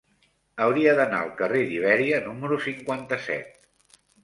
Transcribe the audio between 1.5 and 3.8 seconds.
d'Ibèria número cinquanta-set.